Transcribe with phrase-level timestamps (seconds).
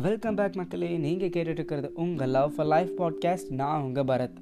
[0.00, 0.88] Welcome back மக்களே.
[0.98, 4.38] நீங்கள் கேட்டுட்ருக்கிறது உங்கள் லவ் ஃபார் லைஃப் பாட்காஸ்ட் நான் உங்கள் பரத்.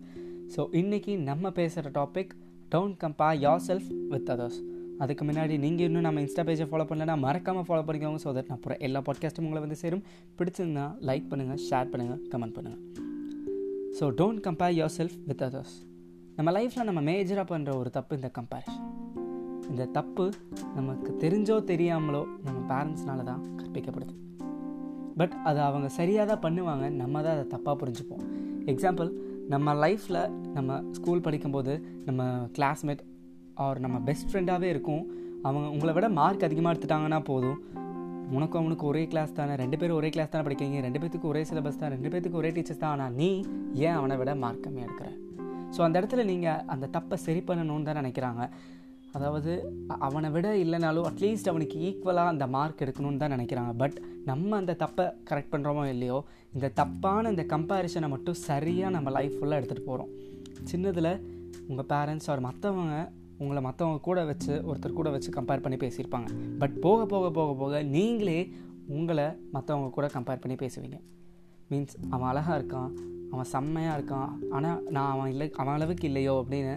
[0.54, 2.32] ஸோ இன்றைக்கி நம்ம பேசுகிற topic
[2.74, 4.58] don't compare yourself with others
[4.98, 8.20] அதுக்கு முன்னாடி நீங்கள் இன்னும் நம்ம இன்ஸ்டா பேஜை ஃபாலோ பண்ணலன்னா மறக்காமல் ஃபாலோ பண்ணிக்கோங்க.
[8.24, 10.04] ஸோ தட் நான் அப்புறம் எல்லா பாட்காஸ்ட்டும் உங்களை வந்து சேரும்.
[10.38, 12.82] பிடிச்சிருந்தா லைக் பண்ணுங்கள் ஷேர் பண்ணுங்கள் கமெண்ட் பண்ணுங்கள்
[14.00, 15.76] so don't compare yourself with others
[16.36, 18.86] நம்ம லைஃப்பில் நம்ம மேஜராக பண்ணுற ஒரு தப்பு இந்த கம்பேரிஷன்
[19.70, 20.24] இந்த தப்பு
[20.74, 24.14] நமக்கு தெரிஞ்சோ தெரியாமலோ நம்ம பேரண்ட்ஸ்னால தான் கற்பிக்கப்படுது.
[25.20, 26.86] பட் அதை அவங்க சரியாக தான் பண்ணுவாங்க.
[27.02, 28.24] நம்ம தான் அதை தப்பாக புரிஞ்சுப்போம்.
[28.72, 29.10] எக்ஸாம்பிள்
[29.54, 30.22] நம்ம லைஃப்பில்
[30.56, 31.72] நம்ம ஸ்கூல் படிக்கும்போது
[32.08, 33.02] நம்ம கிளாஸ்மேட்
[33.64, 35.02] ஆர் நம்ம பெஸ்ட் ஃப்ரெண்டாகவே இருக்கும்.
[35.46, 37.58] அவங்க உங்களை விட மார்க் அதிகமாக எடுத்துட்டாங்கன்னா போதும்.
[38.36, 39.54] உனக்கும் அவனுக்கு ஒரே கிளாஸ் தானே.
[39.62, 40.80] ரெண்டு பேரும் ஒரே கிளாஸ் தானே படிக்கிறீங்க.
[40.86, 41.92] ரெண்டு பேத்துக்கு ஒரே சிலபஸ் தான்.
[41.94, 42.92] ரெண்டு பேத்துக்கு ஒரே டீச்சர்ஸ் தான்.
[42.94, 43.30] ஆனால் நீ
[43.86, 45.08] ஏன் அவனை விட மார்க் கம்மியாக எடுக்கிற?
[45.76, 48.44] ஸோ அந்த இடத்துல நீங்கள் அந்த தப்பை சரி பண்ணணும்னு தான் நினைக்கிறாங்க.
[49.16, 49.52] அதாவது
[50.06, 53.72] அவனை விட இல்லைனாலும் அட்லீஸ்ட் அவனுக்கு ஈக்குவலாக அந்த மார்க் எடுக்கணும்னு தான் நினைக்கிறாங்க.
[53.82, 53.96] பட்
[54.30, 56.18] நம்ம அந்த தப்பை கரெக்ட் பண்ணுறோமோ இல்லையோ
[56.56, 60.12] இந்த தப்பான இந்த கம்பேரிசனை மட்டும் சரியாக நம்ம லைஃப் ஃபுல்லாக எடுத்துகிட்டு போகிறோம்
[60.70, 61.12] சின்னதில்
[61.70, 62.96] உங்கள் பேரண்ட்ஸ் அவர் மற்றவங்க
[63.42, 66.30] உங்களை மற்றவங்க கூட வச்சு ஒருத்தர் கூட வச்சு கம்பேர் பண்ணி பேசியிருப்பாங்க.
[66.62, 68.40] பட் போக போக போக போக நீங்களே
[68.96, 70.98] உங்களை மற்றவங்க கூட கம்பேர் பண்ணி பேசுவீங்க.
[71.70, 72.90] மீன்ஸ் அவன் அழகாக இருக்கான்
[73.32, 76.74] அவன் செம்மையாக இருக்கான் ஆனால் நான் அவன் இல்லை அவன் அளவுக்கு இல்லையோ அப்படின்னு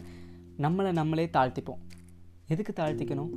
[0.66, 1.82] நம்மளை நம்மளே தாழ்த்திப்போம்.
[2.48, 3.32] எதுக்கு தாழ்த்திக்கணும்?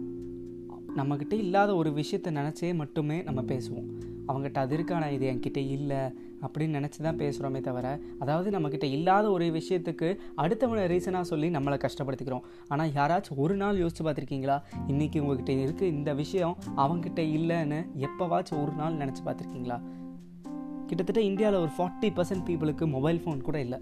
[0.96, 3.88] நம்மக்கிட்ட இல்லாத ஒரு விஷயத்த நினச்சே மட்டுமே நம்ம பேசுவோம்.
[4.28, 6.00] அவங்ககிட்ட அது இருக்கான இது என்கிட்ட இல்லை
[6.42, 12.42] அப்படின்னு நினச்சி தான் பேசுகிறோமே தவிர அதாவது நம்மக்கிட்ட இல்லாத ஒரு விஷயத்துக்கு அடுத்தவனை ரீசனாக சொல்லி நம்மளை கஷ்டப்படுத்திக்கிறோம்.
[12.68, 14.60] ஆனால் யாராச்சும் ஒரு நாள் யோசிச்சு பார்த்துருக்கீங்களா?
[14.86, 19.78] இன்றைக்கி உங்ககிட்ட இருக்குது இந்த விஷயம் அவங்ககிட்ட இல்லைன்னு எப்போவாச்சும் ஒரு நாள் நினச்சி பார்த்துருக்கீங்களா?
[20.86, 23.78] கிட்டத்தட்ட இந்தியாவில் ஒரு ஃபார்ட்டி பர்சன்ட் பீப்புளுக்கு மொபைல் ஃபோன் கூட இல்லை.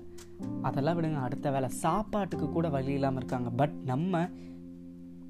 [0.63, 3.51] அதெல்லாம் விடுங்க அடுத்த வேலை சாப்பாட்டுக்கு கூட வழி இல்லாமல் இருக்காங்க.
[3.51, 4.29] பட் நம்ம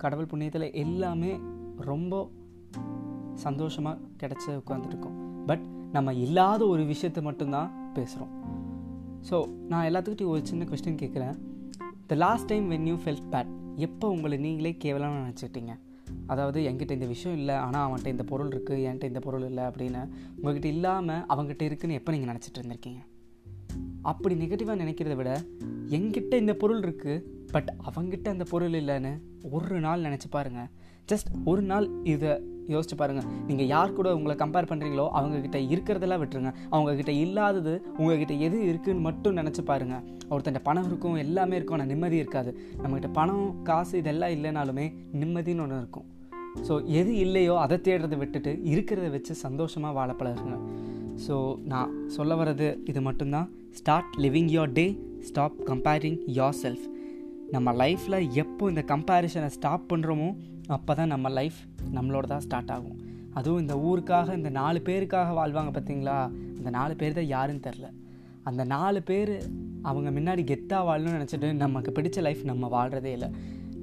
[0.04, 1.32] கடவுள் புண்ணியத்தில் எல்லாமே
[1.90, 2.14] ரொம்ப
[3.34, 5.16] சந்தோஷமாக கிடச்சி உட்காந்துருக்கோம்
[5.46, 8.32] பட் நம்ம இல்லாத ஒரு விஷயத்தை மட்டும்தான் பேசுகிறோம்
[9.30, 9.36] ஸோ
[9.68, 11.36] நான் எல்லாத்துக்கிட்டையும் ஒரு சின்ன கொஸ்டின் கேட்குறேன்
[12.06, 15.72] the last time when you felt bad எப்போ உங்களை நீங்களே கேவலம்னு நினச்சிக்கிட்டீங்க?
[16.26, 20.02] அதாவது என்கிட்ட இந்த விஷயம் இல்லை ஆனால் அவன்கிட்ட இந்த பொருள் இருக்குது என்கிட்ட இந்த பொருள் இல்லை அப்படின்னு
[20.36, 23.00] உங்ககிட்ட இல்லாமல் அவங்ககிட்ட இருக்குன்னு எப்போ நீங்கள் நினச்சிட்டு இருந்திருக்கீங்க?
[24.12, 25.32] அப்படி நெகட்டிவாக நினைக்கிறத விட
[25.96, 27.22] எங்கிட்ட இந்த பொருள் இருக்குது
[27.54, 29.12] பட் அவங்ககிட்ட அந்த பொருள் இல்லைன்னு
[29.56, 30.70] ஒரு நாள் நினச்சி பாருங்கள்
[31.10, 32.32] ஜஸ்ட் ஒரு நாள் இதை
[32.72, 36.52] யோசிச்சு பாருங்கள் நீங்கள் யார் கூட உங்களை கம்பேர் பண்ணுறீங்களோ அவங்கக்கிட்ட இருக்கிறதெல்லாம் விட்டுருங்க.
[36.74, 42.16] அவங்கக்கிட்ட இல்லாதது உங்ககிட்ட எது இருக்குன்னு மட்டும் நினச்சி பாருங்கள் ஒருத்தன்ட்ட பணம் இருக்கும் எல்லாமே இருக்கும் ஆனால் நிம்மதி
[42.22, 42.50] இருக்காது.
[42.80, 44.86] நம்மக்கிட்ட பணம் காசு இதெல்லாம் இல்லைனாலுமே
[45.22, 46.08] நிம்மதின்னு ஒன்று இருக்கும்.
[46.68, 50.58] ஸோ எது இல்லையோ அதை தேடுறதை விட்டுட்டு இருக்கிறத வச்சு சந்தோஷமாக வாழ பழகுங்க.
[51.24, 51.34] ஸோ
[51.72, 53.48] நான் சொல்ல வர்றது இது மட்டும்தான்.
[53.78, 54.86] Start living your day
[55.28, 56.18] stop comparing
[56.62, 56.84] yourself
[57.54, 60.28] நம்ம லைஃப்பில் எப்போ இந்த கம்பேரிசனை ஸ்டாப் பண்ணுறோமோ
[60.76, 61.58] அப்போ தான் நம்ம லைஃப்
[61.96, 62.96] நம்மளோட தான் ஸ்டார்ட் ஆகும்.
[63.38, 66.16] அதுவும் இந்த ஊருக்காக இந்த நாலு பேருக்காக வாழ்வாங்க பார்த்தீங்களா?
[66.58, 67.88] அந்த நாலு பேர் தான் யாருன்னு தெரில
[68.50, 69.32] அந்த நாலு பேர்
[69.90, 73.28] அவங்க முன்னாடி கெத்தாக வாழணும்னு நினச்சிட்டு நமக்கு பிடிச்ச லைஃப் நம்ம வாழ்கிறதே இல்லை.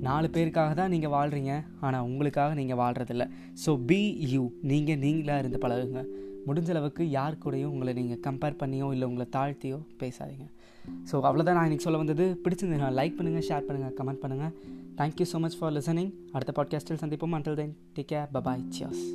[0.07, 1.53] நாலு பேருக்காக தான் நீங்கள் வாழ்கிறீங்க
[1.85, 3.25] ஆனால் உங்களுக்காக நீங்கள் வாழ்கிறதில்ல
[3.63, 4.01] ஸோ பி
[4.33, 6.03] யூ நீங்கள் நீங்களாக இருந்து பழகுங்க.
[6.47, 10.47] முடிஞ்சளவுக்கு யார் கூடயும் உங்களை நீங்கள் கம்பேர் பண்ணியோ இல்லை உங்களை தாழ்த்தியோ பேசாதீங்க.
[11.11, 12.27] ஸோ அவ்வளோதான் நான் இன்றைக்கி சொல்ல வந்தது.
[12.43, 14.53] பிடிச்சிருந்தது லைக் பண்ணுங்கள் ஷேர் பண்ணுங்கள் கமெண்ட் பண்ணுங்கள்
[15.01, 17.35] thank you so much for listening அடுத்த பாட்காஸ்ட்டில் சந்திப்போம்.
[17.39, 19.05] Until then take care bye bye cheers